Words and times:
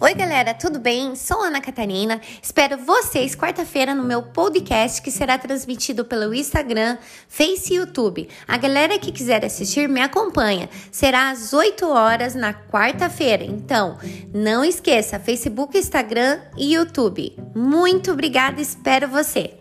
Oi, 0.00 0.14
galera, 0.14 0.54
tudo 0.54 0.78
bem? 0.78 1.16
Sou 1.16 1.42
Ana 1.42 1.60
Catarina. 1.60 2.20
Espero 2.40 2.78
vocês 2.78 3.34
quarta-feira 3.34 3.96
no 3.96 4.04
meu 4.04 4.22
podcast 4.22 5.02
que 5.02 5.10
será 5.10 5.36
transmitido 5.36 6.04
pelo 6.04 6.32
Instagram, 6.32 6.98
Face 7.28 7.72
e 7.72 7.78
YouTube. 7.78 8.28
A 8.46 8.56
galera 8.56 8.96
que 8.96 9.10
quiser 9.10 9.44
assistir, 9.44 9.88
me 9.88 10.00
acompanha. 10.00 10.70
Será 10.92 11.30
às 11.30 11.52
8 11.52 11.84
horas 11.88 12.36
na 12.36 12.54
quarta-feira. 12.54 13.42
Então, 13.42 13.98
não 14.32 14.64
esqueça, 14.64 15.18
Facebook, 15.18 15.76
Instagram 15.76 16.42
e 16.56 16.74
YouTube. 16.74 17.36
Muito 17.52 18.12
obrigada, 18.12 18.60
espero 18.60 19.08
você. 19.08 19.57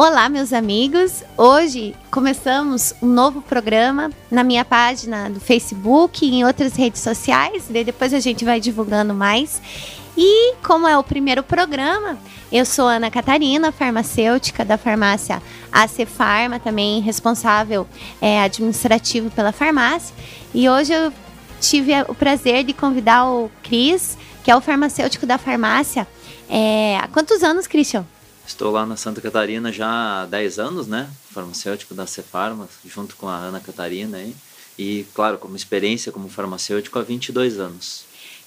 Olá, 0.00 0.28
meus 0.28 0.52
amigos! 0.52 1.24
Hoje 1.36 1.92
começamos 2.08 2.94
um 3.02 3.06
novo 3.08 3.42
programa 3.42 4.12
na 4.30 4.44
minha 4.44 4.64
página 4.64 5.28
do 5.28 5.40
Facebook 5.40 6.24
e 6.24 6.36
em 6.36 6.44
outras 6.44 6.76
redes 6.76 7.02
sociais, 7.02 7.64
depois 7.68 8.14
a 8.14 8.20
gente 8.20 8.44
vai 8.44 8.60
divulgando 8.60 9.12
mais. 9.12 9.60
E 10.16 10.54
como 10.62 10.86
é 10.86 10.96
o 10.96 11.02
primeiro 11.02 11.42
programa, 11.42 12.16
eu 12.52 12.64
sou 12.64 12.86
Ana 12.86 13.10
Catarina, 13.10 13.72
farmacêutica 13.72 14.64
da 14.64 14.78
farmácia 14.78 15.42
AC 15.72 16.06
Farma, 16.06 16.60
também 16.60 17.00
responsável 17.00 17.84
é, 18.22 18.40
administrativo 18.42 19.32
pela 19.32 19.50
farmácia. 19.50 20.14
E 20.54 20.68
hoje 20.68 20.92
eu 20.92 21.12
tive 21.60 21.90
o 22.02 22.14
prazer 22.14 22.62
de 22.62 22.72
convidar 22.72 23.28
o 23.28 23.50
Cris, 23.64 24.16
que 24.44 24.50
é 24.52 24.54
o 24.54 24.60
farmacêutico 24.60 25.26
da 25.26 25.38
farmácia. 25.38 26.06
É, 26.48 26.98
há 26.98 27.08
quantos 27.08 27.42
anos, 27.42 27.66
Christian? 27.66 28.06
Estou 28.48 28.72
lá 28.72 28.86
na 28.86 28.96
Santa 28.96 29.20
Catarina 29.20 29.70
já 29.70 30.22
há 30.22 30.26
10 30.26 30.58
anos, 30.58 30.86
né? 30.86 31.10
Farmacêutico 31.30 31.92
da 31.92 32.06
Cefarma, 32.06 32.66
junto 32.86 33.14
com 33.14 33.28
a 33.28 33.36
Ana 33.36 33.60
Catarina 33.60 34.16
aí. 34.16 34.34
E, 34.78 35.06
claro, 35.12 35.36
como 35.36 35.54
experiência 35.54 36.10
como 36.10 36.30
farmacêutico 36.30 36.98
há 36.98 37.02
22 37.02 37.60
anos. 37.60 38.04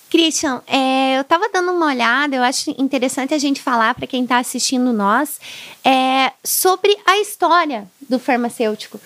Christian, 0.10 0.64
é, 0.66 1.18
eu 1.18 1.22
estava 1.22 1.48
dando 1.50 1.72
uma 1.72 1.86
olhada, 1.86 2.36
eu 2.36 2.42
acho 2.42 2.72
interessante 2.80 3.36
a 3.36 3.38
gente 3.38 3.62
falar 3.62 3.94
para 3.94 4.08
quem 4.08 4.24
está 4.24 4.40
assistindo 4.40 4.92
nós 4.92 5.40
é, 5.86 6.34
sobre 6.44 6.98
a 7.06 7.20
história 7.20 7.88
do 8.10 8.18
farmacêutico. 8.18 9.00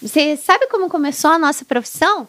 Você 0.00 0.36
sabe 0.36 0.68
como 0.68 0.88
começou 0.88 1.32
a 1.32 1.38
nossa 1.38 1.64
profissão? 1.64 2.28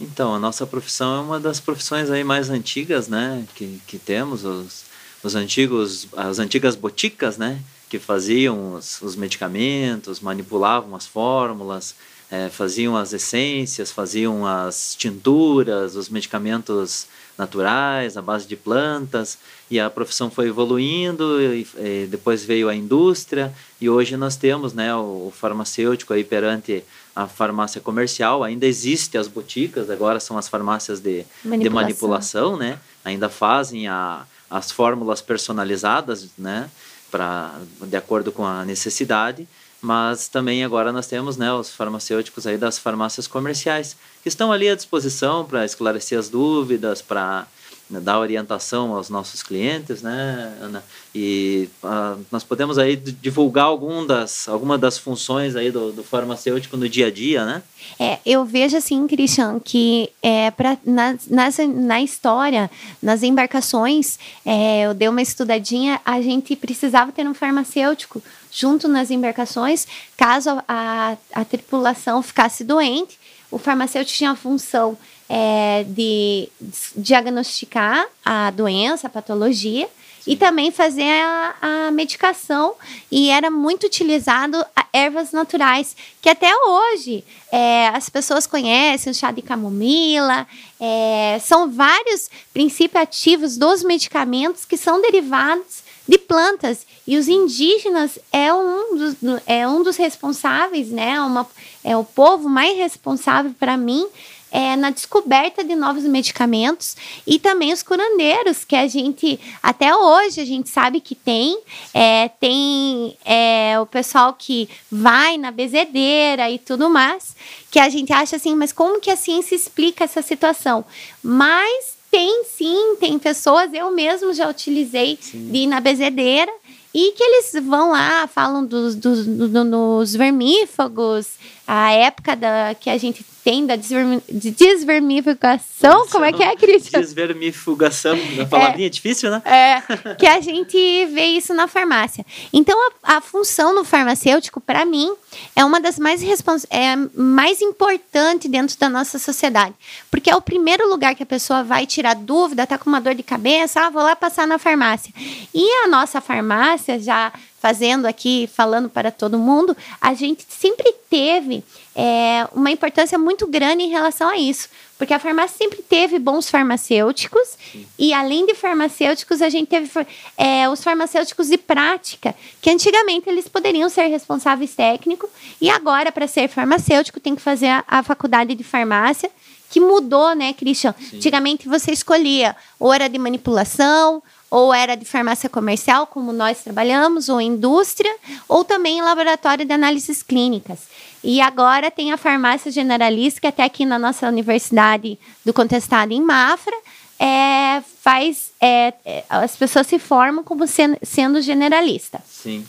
Então, 0.00 0.34
a 0.34 0.38
nossa 0.38 0.66
profissão 0.66 1.16
é 1.16 1.20
uma 1.20 1.40
das 1.40 1.60
profissões 1.60 2.10
aí 2.10 2.24
mais 2.24 2.50
antigas, 2.50 3.06
né, 3.06 3.44
que, 3.54 3.80
que 3.86 3.98
temos. 3.98 4.44
Os, 4.44 4.84
os 5.26 5.34
antigos, 5.34 6.06
as 6.16 6.38
antigas 6.38 6.76
boticas, 6.76 7.36
né, 7.36 7.58
que 7.90 7.98
faziam 7.98 8.74
os, 8.74 9.02
os 9.02 9.16
medicamentos, 9.16 10.20
manipulavam 10.20 10.94
as 10.94 11.06
fórmulas, 11.06 11.94
é, 12.30 12.48
faziam 12.48 12.96
as 12.96 13.12
essências, 13.12 13.90
faziam 13.92 14.46
as 14.46 14.94
tinturas, 14.96 15.94
os 15.94 16.08
medicamentos 16.08 17.06
naturais, 17.38 18.16
à 18.16 18.22
base 18.22 18.46
de 18.46 18.56
plantas, 18.56 19.38
e 19.70 19.78
a 19.78 19.90
profissão 19.90 20.30
foi 20.30 20.48
evoluindo, 20.48 21.40
e, 21.40 21.66
e 21.76 22.06
depois 22.06 22.44
veio 22.44 22.68
a 22.68 22.74
indústria, 22.74 23.52
e 23.80 23.88
hoje 23.90 24.16
nós 24.16 24.36
temos 24.36 24.72
né, 24.72 24.94
o, 24.94 25.28
o 25.28 25.32
farmacêutico 25.36 26.14
aí 26.14 26.24
perante 26.24 26.82
a 27.14 27.26
farmácia 27.26 27.80
comercial, 27.80 28.42
ainda 28.42 28.66
existe 28.66 29.18
as 29.18 29.28
boticas, 29.28 29.90
agora 29.90 30.18
são 30.18 30.38
as 30.38 30.48
farmácias 30.48 31.00
de 31.00 31.24
manipulação, 31.44 31.58
de 31.58 31.70
manipulação 31.70 32.56
né? 32.56 32.78
ainda 33.04 33.28
fazem 33.28 33.86
a, 33.86 34.26
as 34.50 34.70
fórmulas 34.70 35.20
personalizadas, 35.20 36.28
né, 36.38 36.70
para 37.10 37.54
de 37.82 37.96
acordo 37.96 38.32
com 38.32 38.44
a 38.44 38.64
necessidade, 38.64 39.46
mas 39.80 40.28
também 40.28 40.64
agora 40.64 40.92
nós 40.92 41.06
temos, 41.06 41.36
né, 41.36 41.52
os 41.52 41.70
farmacêuticos 41.70 42.46
aí 42.46 42.56
das 42.56 42.78
farmácias 42.78 43.26
comerciais 43.26 43.96
que 44.22 44.28
estão 44.28 44.50
ali 44.50 44.68
à 44.68 44.74
disposição 44.74 45.44
para 45.44 45.64
esclarecer 45.64 46.18
as 46.18 46.28
dúvidas, 46.28 47.02
para 47.02 47.46
né, 47.88 48.00
dar 48.00 48.18
orientação 48.18 48.94
aos 48.94 49.08
nossos 49.08 49.42
clientes, 49.42 50.02
né, 50.02 50.56
Ana? 50.60 50.84
E 51.14 51.68
uh, 51.82 52.20
nós 52.30 52.42
podemos 52.42 52.78
aí 52.78 52.96
divulgar 52.96 53.66
algum 53.66 54.04
das, 54.04 54.48
alguma 54.48 54.76
das 54.76 54.98
funções 54.98 55.54
aí 55.56 55.70
do, 55.70 55.92
do, 55.92 56.02
farmacêutico 56.02 56.76
no 56.76 56.88
dia 56.88 57.06
a 57.06 57.10
dia, 57.10 57.44
né? 57.44 57.62
É, 57.98 58.18
eu 58.26 58.44
vejo 58.44 58.76
assim, 58.76 59.06
Christian, 59.06 59.60
que 59.64 60.10
é 60.20 60.50
pra, 60.50 60.76
na, 60.84 61.16
nas, 61.28 61.58
na 61.58 62.02
história, 62.02 62.70
nas 63.00 63.22
embarcações, 63.22 64.18
é, 64.44 64.82
eu 64.82 64.92
dei 64.92 65.08
uma 65.08 65.22
estudadinha, 65.22 66.00
a 66.04 66.20
gente 66.20 66.56
precisava 66.56 67.12
ter 67.12 67.26
um 67.26 67.34
farmacêutico 67.34 68.22
junto 68.50 68.88
nas 68.88 69.10
embarcações, 69.10 69.86
caso 70.16 70.50
a, 70.50 70.64
a, 70.66 71.16
a 71.32 71.44
tripulação 71.44 72.22
ficasse 72.22 72.64
doente, 72.64 73.18
o 73.50 73.58
farmacêutico 73.58 74.16
tinha 74.16 74.30
a 74.32 74.36
função 74.36 74.96
é, 75.28 75.84
de 75.88 76.48
diagnosticar 76.96 78.06
a 78.24 78.50
doença, 78.50 79.06
a 79.06 79.10
patologia, 79.10 79.88
Sim. 80.20 80.32
e 80.32 80.36
também 80.36 80.70
fazer 80.70 81.10
a, 81.10 81.54
a, 81.60 81.90
medicação. 81.90 82.74
E 83.10 83.30
era 83.30 83.50
muito 83.50 83.86
utilizado 83.86 84.64
ervas 84.92 85.32
naturais, 85.32 85.96
que 86.20 86.28
até 86.28 86.50
hoje 86.54 87.24
é, 87.52 87.88
as 87.88 88.08
pessoas 88.08 88.46
conhecem 88.46 89.10
o 89.10 89.14
chá 89.14 89.30
de 89.30 89.42
camomila. 89.42 90.46
É, 90.80 91.38
são 91.40 91.70
vários 91.70 92.30
princípios 92.52 93.02
ativos 93.02 93.56
dos 93.56 93.82
medicamentos 93.82 94.64
que 94.64 94.76
são 94.76 95.00
derivados 95.00 95.85
de 96.08 96.18
plantas. 96.18 96.86
E 97.06 97.16
os 97.16 97.28
indígenas 97.28 98.18
é 98.32 98.52
um 98.52 98.96
dos, 98.96 99.16
é 99.46 99.66
um 99.66 99.82
dos 99.82 99.96
responsáveis, 99.96 100.90
né? 100.90 101.20
Uma, 101.20 101.46
é 101.82 101.96
o 101.96 102.04
povo 102.04 102.48
mais 102.48 102.76
responsável 102.76 103.54
para 103.58 103.76
mim 103.76 104.06
é, 104.50 104.76
na 104.76 104.90
descoberta 104.90 105.64
de 105.64 105.74
novos 105.74 106.04
medicamentos 106.04 106.96
e 107.26 107.38
também 107.38 107.72
os 107.72 107.82
curandeiros, 107.82 108.64
que 108.64 108.76
a 108.76 108.86
gente, 108.86 109.38
até 109.62 109.94
hoje, 109.94 110.40
a 110.40 110.44
gente 110.44 110.70
sabe 110.70 111.00
que 111.00 111.14
tem. 111.14 111.60
É, 111.92 112.28
tem 112.28 113.16
é, 113.24 113.78
o 113.80 113.86
pessoal 113.86 114.32
que 114.32 114.68
vai 114.90 115.36
na 115.36 115.50
bezedeira 115.50 116.50
e 116.50 116.58
tudo 116.58 116.88
mais, 116.88 117.36
que 117.70 117.78
a 117.78 117.88
gente 117.88 118.12
acha 118.12 118.36
assim, 118.36 118.54
mas 118.54 118.72
como 118.72 119.00
que 119.00 119.10
a 119.10 119.16
ciência 119.16 119.54
explica 119.54 120.04
essa 120.04 120.22
situação? 120.22 120.84
Mas 121.22 121.95
tem 122.16 122.44
sim, 122.44 122.96
tem 122.98 123.18
pessoas, 123.18 123.74
eu 123.74 123.90
mesmo 123.90 124.32
já 124.32 124.48
utilizei 124.48 125.18
sim. 125.20 125.50
de 125.50 125.58
ir 125.58 125.66
na 125.66 125.80
bezedeira 125.80 126.50
e 126.98 127.12
que 127.12 127.22
eles 127.22 127.52
vão 127.62 127.90
lá, 127.90 128.26
falam 128.26 128.64
dos, 128.64 128.94
dos, 128.94 129.26
dos, 129.26 129.50
dos 129.50 130.16
vermífagos, 130.16 131.28
a 131.66 131.92
época 131.92 132.34
da, 132.34 132.74
que 132.74 132.88
a 132.88 132.96
gente 132.96 133.22
tem 133.44 133.66
da 133.66 133.76
desvermificação. 133.76 136.08
Como 136.08 136.24
é 136.24 136.32
que 136.32 136.42
é, 136.42 136.56
Cristian? 136.56 137.00
Desvermifugação, 137.00 138.18
uma 138.18 138.46
palavrinha 138.46 138.86
é, 138.86 138.90
difícil, 138.90 139.30
né? 139.30 139.42
É, 139.44 140.14
que 140.14 140.26
a 140.26 140.40
gente 140.40 140.76
vê 141.06 141.26
isso 141.26 141.52
na 141.54 141.68
farmácia. 141.68 142.24
Então, 142.52 142.76
a, 143.04 143.18
a 143.18 143.20
função 143.20 143.74
no 143.74 143.84
farmacêutico, 143.84 144.60
para 144.60 144.84
mim, 144.84 145.12
é 145.54 145.64
uma 145.64 145.80
das 145.80 145.98
mais, 145.98 146.22
é 146.70 146.96
mais 147.14 147.60
importantes 147.60 148.50
dentro 148.50 148.76
da 148.78 148.88
nossa 148.88 149.18
sociedade. 149.18 149.74
Porque 150.10 150.30
é 150.30 150.34
o 150.34 150.40
primeiro 150.40 150.88
lugar 150.88 151.14
que 151.14 151.22
a 151.22 151.26
pessoa 151.26 151.62
vai 151.62 151.86
tirar 151.86 152.14
dúvida, 152.14 152.66
tá 152.66 152.78
com 152.78 152.88
uma 152.88 153.00
dor 153.00 153.14
de 153.14 153.22
cabeça, 153.22 153.80
ah, 153.80 153.90
vou 153.90 154.02
lá 154.02 154.16
passar 154.16 154.46
na 154.46 154.58
farmácia. 154.58 155.12
E 155.54 155.84
a 155.84 155.88
nossa 155.88 156.20
farmácia, 156.20 156.85
já 156.98 157.32
fazendo 157.60 158.06
aqui, 158.06 158.48
falando 158.54 158.88
para 158.88 159.10
todo 159.10 159.38
mundo, 159.38 159.76
a 160.00 160.14
gente 160.14 160.46
sempre 160.48 160.92
teve 161.10 161.64
é, 161.94 162.46
uma 162.54 162.70
importância 162.70 163.18
muito 163.18 163.46
grande 163.46 163.82
em 163.82 163.90
relação 163.90 164.28
a 164.28 164.38
isso. 164.38 164.68
Porque 164.98 165.12
a 165.12 165.18
farmácia 165.18 165.58
sempre 165.58 165.82
teve 165.82 166.18
bons 166.18 166.48
farmacêuticos, 166.48 167.58
e 167.98 168.14
além 168.14 168.46
de 168.46 168.54
farmacêuticos, 168.54 169.42
a 169.42 169.50
gente 169.50 169.68
teve 169.68 169.90
é, 170.38 170.68
os 170.70 170.82
farmacêuticos 170.82 171.48
de 171.48 171.58
prática, 171.58 172.34
que 172.62 172.70
antigamente 172.70 173.28
eles 173.28 173.46
poderiam 173.46 173.90
ser 173.90 174.06
responsáveis 174.06 174.74
técnicos, 174.74 175.28
e 175.60 175.68
agora, 175.68 176.10
para 176.10 176.26
ser 176.26 176.48
farmacêutico, 176.48 177.20
tem 177.20 177.36
que 177.36 177.42
fazer 177.42 177.68
a, 177.68 177.84
a 177.86 178.02
faculdade 178.02 178.54
de 178.54 178.64
farmácia, 178.64 179.30
que 179.70 179.80
mudou, 179.80 180.34
né, 180.34 180.52
Christian? 180.54 180.94
Sim. 180.98 181.16
Antigamente 181.16 181.68
você 181.68 181.90
escolhia 181.92 182.56
era 182.94 183.08
de 183.08 183.18
manipulação, 183.18 184.22
ou 184.56 184.72
era 184.72 184.96
de 184.96 185.04
farmácia 185.04 185.50
comercial, 185.50 186.06
como 186.06 186.32
nós 186.32 186.64
trabalhamos, 186.64 187.28
ou 187.28 187.38
indústria, 187.38 188.10
ou 188.48 188.64
também 188.64 188.96
em 188.96 189.02
laboratório 189.02 189.66
de 189.66 189.72
análises 189.74 190.22
clínicas. 190.22 190.78
E 191.22 191.42
agora 191.42 191.90
tem 191.90 192.10
a 192.10 192.16
farmácia 192.16 192.70
generalista, 192.70 193.38
que 193.38 193.46
até 193.46 193.64
aqui 193.64 193.84
na 193.84 193.98
nossa 193.98 194.26
Universidade 194.26 195.18
do 195.44 195.52
Contestado, 195.52 196.14
em 196.14 196.22
Mafra, 196.22 196.74
é, 197.18 197.82
faz, 198.00 198.50
é, 198.58 198.94
é 199.04 199.24
as 199.28 199.54
pessoas 199.54 199.86
se 199.88 199.98
formam 199.98 200.42
como 200.42 200.66
sendo, 200.66 200.96
sendo 201.02 201.42
generalista. 201.42 202.22
Sim. 202.26 202.66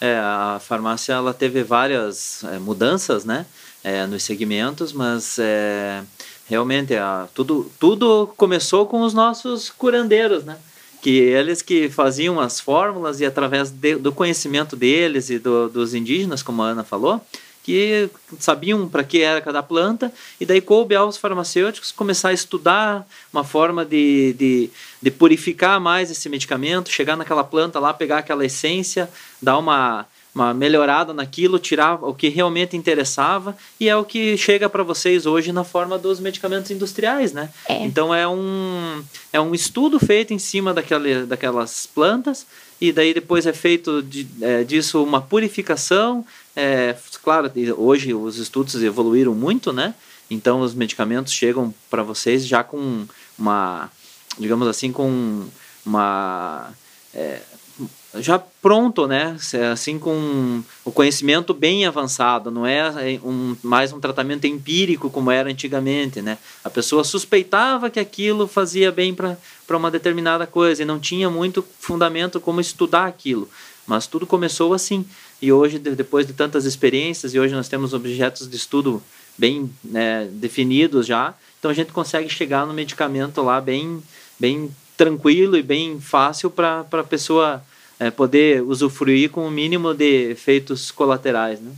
É, 0.00 0.18
a 0.18 0.60
farmácia 0.60 1.12
ela 1.12 1.32
teve 1.32 1.62
várias 1.62 2.42
é, 2.42 2.58
mudanças 2.58 3.24
né, 3.24 3.46
é, 3.84 4.06
nos 4.06 4.24
segmentos, 4.24 4.92
mas 4.92 5.36
realmente 6.48 6.96
a, 6.96 7.28
tudo, 7.32 7.70
tudo 7.78 8.28
começou 8.36 8.86
com 8.86 9.02
os 9.02 9.14
nossos 9.14 9.70
curandeiros, 9.70 10.44
né? 10.44 10.56
Que 11.00 11.10
eles 11.10 11.62
que 11.62 11.88
faziam 11.88 12.40
as 12.40 12.60
fórmulas 12.60 13.20
e 13.20 13.26
através 13.26 13.70
de, 13.70 13.96
do 13.96 14.12
conhecimento 14.12 14.74
deles 14.74 15.30
e 15.30 15.38
do, 15.38 15.68
dos 15.68 15.94
indígenas, 15.94 16.42
como 16.42 16.62
a 16.62 16.68
Ana 16.68 16.84
falou, 16.84 17.20
que 17.62 18.08
sabiam 18.38 18.88
para 18.88 19.04
que 19.04 19.20
era 19.20 19.42
cada 19.42 19.62
planta, 19.62 20.10
e 20.40 20.46
daí 20.46 20.58
coube 20.58 20.94
aos 20.94 21.18
farmacêuticos 21.18 21.92
começar 21.92 22.30
a 22.30 22.32
estudar 22.32 23.06
uma 23.30 23.44
forma 23.44 23.84
de, 23.84 24.32
de, 24.38 24.70
de 25.02 25.10
purificar 25.10 25.78
mais 25.78 26.10
esse 26.10 26.30
medicamento, 26.30 26.90
chegar 26.90 27.14
naquela 27.14 27.44
planta 27.44 27.78
lá, 27.78 27.92
pegar 27.92 28.18
aquela 28.18 28.46
essência, 28.46 29.10
dar 29.42 29.58
uma 29.58 30.06
uma 30.34 30.54
melhorada 30.54 31.12
naquilo, 31.12 31.58
tirar 31.58 32.02
o 32.04 32.14
que 32.14 32.28
realmente 32.28 32.76
interessava 32.76 33.56
e 33.80 33.88
é 33.88 33.96
o 33.96 34.04
que 34.04 34.36
chega 34.36 34.68
para 34.68 34.82
vocês 34.82 35.26
hoje 35.26 35.52
na 35.52 35.64
forma 35.64 35.98
dos 35.98 36.20
medicamentos 36.20 36.70
industriais, 36.70 37.32
né? 37.32 37.50
É. 37.68 37.84
Então 37.84 38.14
é 38.14 38.26
um 38.28 39.02
é 39.32 39.40
um 39.40 39.54
estudo 39.54 39.98
feito 39.98 40.32
em 40.32 40.38
cima 40.38 40.72
daquela, 40.72 41.26
daquelas 41.26 41.86
plantas 41.86 42.46
e 42.80 42.92
daí 42.92 43.12
depois 43.12 43.46
é 43.46 43.52
feito 43.52 44.02
de, 44.02 44.26
é, 44.40 44.62
disso 44.62 45.02
uma 45.02 45.20
purificação. 45.20 46.24
É, 46.54 46.94
claro, 47.22 47.50
hoje 47.76 48.14
os 48.14 48.38
estudos 48.38 48.80
evoluíram 48.82 49.34
muito, 49.34 49.72
né? 49.72 49.94
Então 50.30 50.60
os 50.60 50.74
medicamentos 50.74 51.32
chegam 51.32 51.74
para 51.90 52.02
vocês 52.02 52.46
já 52.46 52.62
com 52.62 53.06
uma, 53.38 53.90
digamos 54.38 54.68
assim, 54.68 54.92
com 54.92 55.46
uma 55.84 56.70
é, 57.14 57.40
já 58.20 58.38
pronto, 58.38 59.06
né? 59.06 59.36
Assim 59.72 59.98
com 59.98 60.62
o 60.84 60.90
conhecimento 60.90 61.54
bem 61.54 61.86
avançado, 61.86 62.50
não 62.50 62.66
é 62.66 63.18
um, 63.22 63.56
mais 63.62 63.92
um 63.92 64.00
tratamento 64.00 64.46
empírico 64.46 65.10
como 65.10 65.30
era 65.30 65.50
antigamente, 65.50 66.20
né? 66.22 66.38
A 66.62 66.70
pessoa 66.70 67.04
suspeitava 67.04 67.90
que 67.90 68.00
aquilo 68.00 68.46
fazia 68.46 68.90
bem 68.90 69.14
para 69.14 69.36
uma 69.76 69.90
determinada 69.90 70.46
coisa 70.46 70.82
e 70.82 70.86
não 70.86 70.98
tinha 70.98 71.30
muito 71.30 71.64
fundamento 71.80 72.40
como 72.40 72.60
estudar 72.60 73.06
aquilo. 73.06 73.48
Mas 73.86 74.06
tudo 74.06 74.26
começou 74.26 74.74
assim. 74.74 75.04
E 75.40 75.50
hoje, 75.52 75.78
depois 75.78 76.26
de 76.26 76.32
tantas 76.32 76.64
experiências, 76.64 77.32
e 77.34 77.40
hoje 77.40 77.54
nós 77.54 77.68
temos 77.68 77.94
objetos 77.94 78.48
de 78.48 78.56
estudo 78.56 79.02
bem 79.36 79.70
né, 79.84 80.28
definidos 80.32 81.06
já, 81.06 81.32
então 81.58 81.70
a 81.70 81.74
gente 81.74 81.92
consegue 81.92 82.28
chegar 82.28 82.66
no 82.66 82.74
medicamento 82.74 83.40
lá 83.40 83.60
bem, 83.60 84.02
bem 84.38 84.70
tranquilo 84.96 85.56
e 85.56 85.62
bem 85.62 86.00
fácil 86.00 86.50
para 86.50 86.80
a 86.90 87.04
pessoa 87.04 87.62
é, 88.00 88.10
poder 88.10 88.62
usufruir 88.62 89.30
com 89.30 89.46
o 89.46 89.50
mínimo 89.50 89.92
de 89.94 90.30
efeitos 90.30 90.90
colaterais, 90.90 91.60
né? 91.60 91.70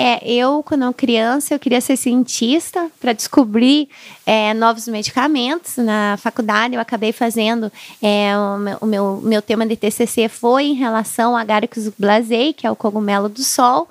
É, 0.00 0.24
eu, 0.24 0.62
quando 0.62 0.92
criança, 0.94 1.54
eu 1.54 1.58
queria 1.58 1.80
ser 1.80 1.96
cientista 1.96 2.88
para 3.00 3.12
descobrir 3.12 3.88
é, 4.24 4.54
novos 4.54 4.86
medicamentos. 4.86 5.76
Na 5.76 6.16
faculdade, 6.16 6.76
eu 6.76 6.80
acabei 6.80 7.12
fazendo 7.12 7.70
é, 8.00 8.32
o, 8.38 8.58
meu, 8.58 8.78
o 8.80 8.86
meu, 8.86 9.20
meu 9.24 9.42
tema 9.42 9.66
de 9.66 9.76
TCC 9.76 10.28
foi 10.28 10.66
em 10.66 10.74
relação 10.74 11.36
a 11.36 11.40
Agaricus 11.40 11.90
blasei, 11.98 12.52
que 12.52 12.64
é 12.64 12.70
o 12.70 12.76
cogumelo 12.76 13.28
do 13.28 13.42
sol 13.42 13.88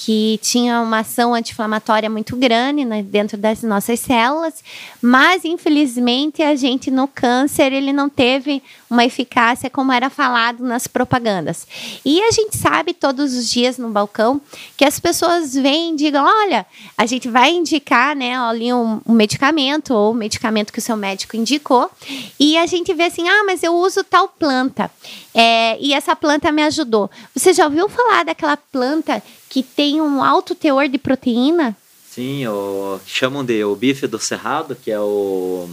que 0.00 0.38
tinha 0.40 0.80
uma 0.80 1.00
ação 1.00 1.34
anti-inflamatória 1.34 2.08
muito 2.08 2.36
grande 2.36 2.84
né, 2.84 3.02
dentro 3.02 3.36
das 3.36 3.64
nossas 3.64 3.98
células, 3.98 4.62
mas 5.02 5.44
infelizmente 5.44 6.40
a 6.40 6.54
gente 6.54 6.88
no 6.88 7.08
câncer 7.08 7.72
ele 7.72 7.92
não 7.92 8.08
teve 8.08 8.62
uma 8.88 9.04
eficácia 9.04 9.68
como 9.68 9.90
era 9.90 10.08
falado 10.08 10.62
nas 10.62 10.86
propagandas. 10.86 11.66
E 12.04 12.22
a 12.22 12.30
gente 12.30 12.56
sabe 12.56 12.94
todos 12.94 13.34
os 13.34 13.50
dias 13.50 13.76
no 13.76 13.90
balcão 13.90 14.40
que 14.76 14.84
as 14.84 15.00
pessoas 15.00 15.54
vêm 15.54 15.94
e 15.94 15.96
digam, 15.96 16.24
olha, 16.24 16.64
a 16.96 17.04
gente 17.04 17.28
vai 17.28 17.50
indicar, 17.50 18.14
né, 18.14 18.38
ali 18.38 18.72
um, 18.72 19.00
um 19.04 19.12
medicamento 19.12 19.92
ou 19.92 20.12
o 20.12 20.14
medicamento 20.14 20.72
que 20.72 20.78
o 20.78 20.82
seu 20.82 20.96
médico 20.96 21.36
indicou, 21.36 21.90
e 22.38 22.56
a 22.56 22.66
gente 22.66 22.94
vê 22.94 23.04
assim, 23.04 23.28
ah, 23.28 23.42
mas 23.44 23.64
eu 23.64 23.74
uso 23.74 24.04
tal 24.04 24.28
planta 24.28 24.88
é, 25.34 25.76
e 25.80 25.92
essa 25.92 26.14
planta 26.16 26.50
me 26.50 26.62
ajudou. 26.62 27.10
Você 27.34 27.52
já 27.52 27.64
ouviu 27.64 27.88
falar 27.88 28.24
daquela 28.24 28.56
planta 28.56 29.22
que 29.48 29.62
tem 29.62 30.00
um 30.00 30.22
alto 30.22 30.54
teor 30.54 30.88
de 30.88 30.98
proteína? 30.98 31.76
Sim, 32.10 32.46
o 32.46 32.98
chamam 33.06 33.44
de 33.44 33.62
o 33.64 33.76
bife 33.76 34.06
do 34.06 34.18
cerrado, 34.18 34.74
que 34.76 34.90
é 34.90 35.00
o 35.00 35.68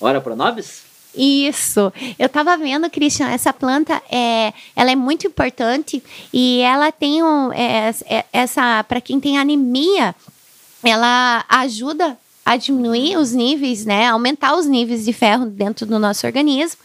Ora 0.00 0.20
Pronobis? 0.20 0.82
Isso. 1.14 1.92
Eu 2.18 2.26
estava 2.26 2.56
vendo, 2.56 2.88
Christian, 2.90 3.28
essa 3.28 3.52
planta 3.52 4.00
é, 4.10 4.52
ela 4.76 4.90
é 4.90 4.96
muito 4.96 5.26
importante 5.26 6.02
e 6.32 6.60
ela 6.60 6.92
tem 6.92 7.22
um, 7.22 7.52
é, 7.52 7.92
é, 8.06 8.24
essa 8.32 8.84
para 8.84 9.00
quem 9.00 9.18
tem 9.18 9.38
anemia, 9.38 10.14
ela 10.84 11.44
ajuda 11.48 12.16
a 12.48 12.56
diminuir 12.56 13.18
os 13.18 13.32
níveis, 13.32 13.84
né, 13.84 14.06
aumentar 14.06 14.56
os 14.56 14.64
níveis 14.64 15.04
de 15.04 15.12
ferro 15.12 15.44
dentro 15.44 15.84
do 15.84 15.98
nosso 15.98 16.26
organismo. 16.26 16.80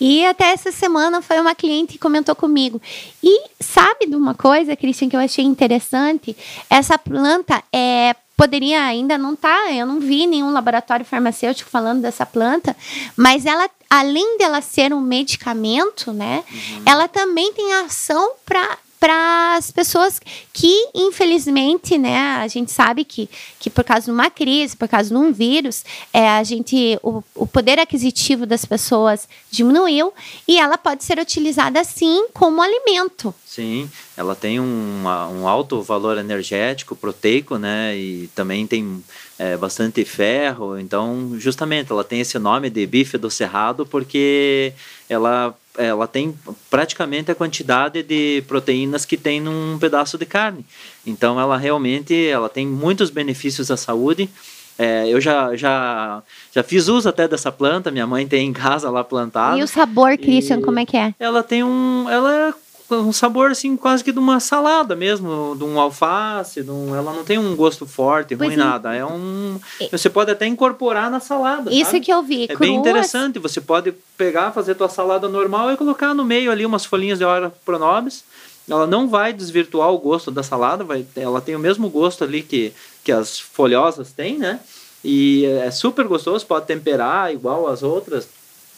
E 0.00 0.24
até 0.24 0.52
essa 0.52 0.72
semana 0.72 1.20
foi 1.20 1.38
uma 1.38 1.54
cliente 1.54 1.92
que 1.92 1.98
comentou 1.98 2.34
comigo. 2.34 2.80
E 3.22 3.42
sabe 3.60 4.06
de 4.06 4.16
uma 4.16 4.34
coisa, 4.34 4.74
Christian, 4.74 5.10
que 5.10 5.14
eu 5.14 5.20
achei 5.20 5.44
interessante? 5.44 6.34
Essa 6.70 6.96
planta 6.96 7.62
é 7.70 8.16
poderia 8.34 8.82
ainda 8.82 9.18
não 9.18 9.36
tá, 9.36 9.70
eu 9.70 9.86
não 9.86 10.00
vi 10.00 10.26
nenhum 10.26 10.50
laboratório 10.50 11.04
farmacêutico 11.04 11.68
falando 11.68 12.00
dessa 12.00 12.24
planta, 12.24 12.74
mas 13.14 13.44
ela 13.44 13.68
além 13.90 14.38
dela 14.38 14.62
ser 14.62 14.94
um 14.94 15.00
medicamento, 15.00 16.10
né, 16.12 16.42
uhum. 16.50 16.82
ela 16.86 17.06
também 17.06 17.52
tem 17.52 17.74
ação 17.74 18.32
para 18.46 18.78
para 19.02 19.56
as 19.56 19.72
pessoas 19.72 20.20
que, 20.52 20.90
infelizmente, 20.94 21.98
né, 21.98 22.36
a 22.36 22.46
gente 22.46 22.70
sabe 22.70 23.04
que, 23.04 23.28
que 23.58 23.68
por 23.68 23.82
causa 23.82 24.04
de 24.04 24.12
uma 24.12 24.30
crise, 24.30 24.76
por 24.76 24.86
causa 24.86 25.08
de 25.08 25.16
um 25.16 25.32
vírus, 25.32 25.84
é, 26.12 26.28
a 26.28 26.44
gente, 26.44 26.96
o, 27.02 27.20
o 27.34 27.44
poder 27.44 27.80
aquisitivo 27.80 28.46
das 28.46 28.64
pessoas 28.64 29.28
diminuiu 29.50 30.12
e 30.46 30.56
ela 30.56 30.78
pode 30.78 31.02
ser 31.02 31.18
utilizada, 31.18 31.82
sim, 31.82 32.28
como 32.32 32.62
alimento. 32.62 33.34
Sim, 33.44 33.90
ela 34.16 34.36
tem 34.36 34.60
um, 34.60 35.02
um 35.02 35.48
alto 35.48 35.82
valor 35.82 36.16
energético, 36.16 36.94
proteico, 36.94 37.58
né, 37.58 37.96
e 37.96 38.30
também 38.36 38.68
tem 38.68 39.02
é, 39.36 39.56
bastante 39.56 40.04
ferro, 40.04 40.78
então, 40.78 41.32
justamente, 41.40 41.90
ela 41.90 42.04
tem 42.04 42.20
esse 42.20 42.38
nome 42.38 42.70
de 42.70 42.86
bife 42.86 43.18
do 43.18 43.28
cerrado 43.28 43.84
porque 43.84 44.72
ela 45.08 45.52
ela 45.76 46.06
tem 46.06 46.34
praticamente 46.70 47.30
a 47.30 47.34
quantidade 47.34 48.02
de 48.02 48.42
proteínas 48.46 49.04
que 49.04 49.16
tem 49.16 49.40
num 49.40 49.78
pedaço 49.78 50.18
de 50.18 50.26
carne. 50.26 50.64
Então 51.06 51.40
ela 51.40 51.56
realmente 51.56 52.26
ela 52.26 52.48
tem 52.48 52.66
muitos 52.66 53.10
benefícios 53.10 53.70
à 53.70 53.76
saúde. 53.76 54.28
É, 54.78 55.06
eu 55.06 55.20
já, 55.20 55.54
já, 55.54 56.22
já 56.52 56.62
fiz 56.62 56.88
uso 56.88 57.08
até 57.08 57.28
dessa 57.28 57.52
planta, 57.52 57.90
minha 57.90 58.06
mãe 58.06 58.26
tem 58.26 58.48
em 58.48 58.52
casa 58.52 58.90
lá 58.90 59.04
plantada. 59.04 59.58
E 59.58 59.62
o 59.62 59.68
sabor, 59.68 60.16
Christian, 60.16 60.60
como 60.62 60.78
é 60.78 60.86
que 60.86 60.96
é? 60.96 61.14
Ela 61.18 61.42
tem 61.42 61.62
um. 61.62 62.08
Ela 62.08 62.48
é 62.48 62.54
um 62.90 63.12
sabor 63.12 63.50
assim 63.50 63.76
quase 63.76 64.02
que 64.02 64.12
de 64.12 64.18
uma 64.18 64.40
salada 64.40 64.94
mesmo, 64.94 65.54
de 65.56 65.64
um 65.64 65.78
alface, 65.80 66.62
de 66.62 66.70
um, 66.70 66.94
ela 66.94 67.12
não 67.12 67.24
tem 67.24 67.38
um 67.38 67.54
gosto 67.56 67.86
forte, 67.86 68.36
pois 68.36 68.50
ruim 68.50 68.60
é. 68.60 68.64
nada. 68.64 68.94
É 68.94 69.04
um 69.04 69.58
você 69.90 70.10
pode 70.10 70.30
até 70.30 70.46
incorporar 70.46 71.10
na 71.10 71.20
salada. 71.20 71.72
Isso 71.72 71.92
sabe? 71.92 72.00
que 72.00 72.12
eu 72.12 72.22
vi. 72.22 72.46
É 72.48 72.56
bem 72.56 72.74
interessante. 72.74 73.38
Você 73.38 73.60
pode 73.60 73.92
pegar, 74.16 74.52
fazer 74.52 74.74
tua 74.74 74.88
salada 74.88 75.28
normal 75.28 75.72
e 75.72 75.76
colocar 75.76 76.14
no 76.14 76.24
meio 76.24 76.50
ali 76.50 76.66
umas 76.66 76.84
folhinhas 76.84 77.18
de 77.18 77.24
hora 77.24 77.52
pronobis. 77.64 78.24
Ela 78.68 78.86
não 78.86 79.08
vai 79.08 79.32
desvirtuar 79.32 79.90
o 79.90 79.98
gosto 79.98 80.30
da 80.30 80.42
salada, 80.42 80.84
vai, 80.84 81.04
ela 81.16 81.40
tem 81.40 81.56
o 81.56 81.58
mesmo 81.58 81.90
gosto 81.90 82.22
ali 82.22 82.42
que, 82.42 82.72
que 83.02 83.10
as 83.10 83.38
folhosas 83.38 84.12
têm, 84.12 84.38
né? 84.38 84.60
E 85.04 85.44
é 85.44 85.70
super 85.70 86.06
gostoso, 86.06 86.46
pode 86.46 86.66
temperar 86.66 87.32
igual 87.32 87.66
as 87.66 87.82
outras 87.82 88.28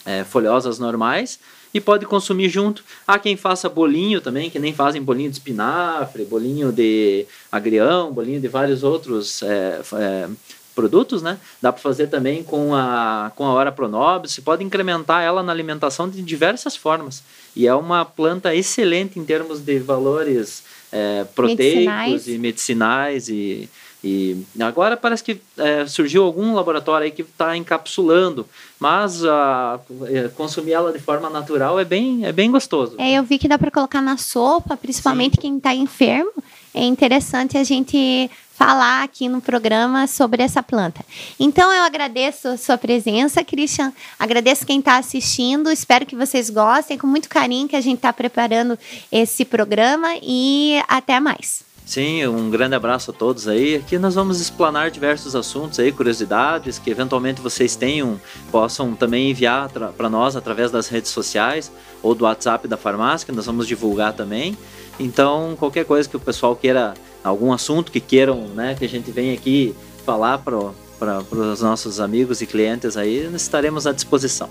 é, 0.07 0.25
folhosas 0.25 0.79
normais 0.79 1.39
e 1.75 1.81
pode 1.81 2.07
consumir 2.07 2.49
junto. 2.49 2.85
Há 3.07 3.19
quem 3.19 3.37
faça 3.37 3.69
bolinho 3.69 4.21
também, 4.21 4.49
que 4.49 4.61
nem 4.61 4.73
fazem 4.73 5.03
bolinho 5.03 5.29
de 5.29 5.37
espinafre, 5.37 6.25
bolinho 6.25 6.71
de 6.71 7.27
agrião, 7.51 8.13
bolinho 8.13 8.41
de 8.41 8.47
vários 8.47 8.85
outros 8.85 9.43
é, 9.43 9.81
é, 9.95 10.29
produtos, 10.73 11.21
né? 11.21 11.37
Dá 11.61 11.73
para 11.73 11.83
fazer 11.83 12.07
também 12.07 12.45
com 12.45 12.73
a, 12.75 13.33
com 13.35 13.45
a 13.45 13.53
hora 13.53 13.73
pronobis, 13.73 14.33
você 14.33 14.41
pode 14.41 14.63
incrementar 14.63 15.23
ela 15.23 15.43
na 15.43 15.51
alimentação 15.51 16.09
de 16.09 16.23
diversas 16.23 16.77
formas. 16.77 17.25
E 17.57 17.67
é 17.67 17.75
uma 17.75 18.05
planta 18.05 18.55
excelente 18.55 19.19
em 19.19 19.25
termos 19.25 19.61
de 19.61 19.79
valores 19.81 20.63
é, 20.93 21.25
proteicos 21.35 21.85
medicinais. 21.85 22.29
e 22.29 22.39
medicinais 22.39 23.29
e 23.29 23.69
e 24.05 24.45
agora 24.61 24.99
parece 24.99 25.25
que 25.25 25.41
é, 25.57 25.87
surgiu 25.87 26.25
algum 26.25 26.55
laboratório 26.55 27.07
aí 27.07 27.11
que 27.11 27.23
está 27.23 27.57
encapsulando, 27.57 28.47
mas 28.79 29.25
a, 29.25 29.81
é, 30.09 30.29
consumir 30.29 30.73
ela 30.73 30.93
de 30.93 30.99
forma 30.99 31.31
natural 31.31 31.81
é 31.81 31.87
bem, 31.87 32.27
é 32.27 32.31
bem 32.31 32.51
gostoso. 32.51 32.97
É, 32.99 33.15
eu 33.15 33.23
vi 33.23 33.39
que 33.39 33.49
dá 33.49 33.59
para 33.59 33.71
colocar 33.71 34.03
na 34.03 34.19
sopa, 34.19 34.77
principalmente 34.77 35.37
Sim. 35.37 35.41
quem 35.41 35.57
está 35.57 35.75
enfermo. 35.75 36.33
É 36.75 36.85
interessante 36.85 37.57
a 37.57 37.65
gente 37.65 38.31
falar 38.55 39.05
aqui 39.05 39.27
no 39.27 39.41
programa 39.41 40.07
sobre 40.07 40.43
essa 40.43 40.63
planta. 40.63 41.03
Então 41.41 41.73
eu 41.73 41.83
agradeço 41.83 42.49
a 42.49 42.57
sua 42.59 42.77
presença, 42.77 43.43
Christian. 43.43 43.91
Agradeço 44.19 44.67
quem 44.67 44.81
está 44.81 44.99
assistindo. 44.99 45.71
Espero 45.71 46.05
que 46.05 46.15
vocês 46.15 46.51
gostem. 46.51 46.99
Com 46.99 47.07
muito 47.07 47.29
carinho 47.29 47.69
que 47.69 47.77
a 47.77 47.81
gente 47.81 47.97
está 47.97 48.13
preparando 48.13 48.79
esse 49.11 49.47
programa 49.47 50.09
e 50.23 50.79
até 50.89 51.19
mais. 51.19 51.65
Sim, 51.87 52.27
um 52.27 52.49
grande 52.49 52.75
abraço 52.75 53.11
a 53.11 53.15
todos 53.15 53.47
aí. 53.47 53.77
Aqui 53.77 53.99
nós 53.99 54.15
vamos 54.15 54.41
explanar 54.41 54.91
diversos 54.91 55.37
assuntos 55.37 55.79
aí, 55.79 55.93
curiosidades 55.93 56.79
que 56.79 56.91
eventualmente 56.91 57.43
vocês 57.43 57.77
tenham, 57.77 58.19
possam 58.51 58.95
também 58.95 59.31
enviar 59.31 59.69
para 59.69 60.09
nós 60.09 60.35
através 60.35 60.71
das 60.71 60.89
redes 60.89 61.11
sociais 61.11 61.71
ou 62.03 62.15
do 62.15 62.25
WhatsApp 62.25 62.67
da 62.67 62.77
farmácia, 62.77 63.27
que 63.27 63.33
nós 63.33 63.47
vamos 63.47 63.69
divulgar 63.69 64.15
também. 64.15 64.57
Então, 64.99 65.55
qualquer 65.59 65.85
coisa 65.85 66.09
que 66.09 66.17
o 66.17 66.21
pessoal 66.21 66.57
queira 66.57 66.95
algum 67.23 67.53
assunto 67.53 67.93
que 67.93 68.01
queiram, 68.01 68.49
né, 68.49 68.75
que 68.79 68.85
a 68.85 68.89
gente 68.89 69.11
venha 69.11 69.35
aqui 69.35 69.75
falar 70.07 70.39
para 70.39 71.19
os 71.31 71.61
nossos 71.61 72.01
amigos 72.01 72.41
e 72.41 72.47
clientes 72.47 72.97
aí, 72.97 73.31
estaremos 73.35 73.87
à 73.87 73.93
disposição. 73.93 74.49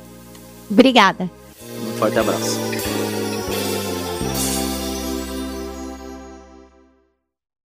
Obrigada. 0.69 1.29
Um 1.61 1.97
forte 1.97 2.19
abraço. 2.19 2.59